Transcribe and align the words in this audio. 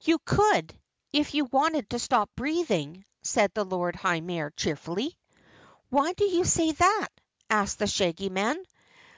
"You 0.00 0.18
could, 0.20 0.72
if 1.12 1.34
you 1.34 1.44
wanted 1.44 1.90
to 1.90 1.98
stop 1.98 2.30
breathing," 2.34 3.04
said 3.20 3.52
the 3.52 3.62
Lord 3.66 3.94
High 3.94 4.20
Mayor 4.22 4.48
cheerfully. 4.50 5.18
"Why 5.90 6.14
do 6.14 6.24
you 6.24 6.46
say 6.46 6.72
that?" 6.72 7.08
asked 7.50 7.80
the 7.80 7.86
Shaggy 7.86 8.30
Man. 8.30 8.56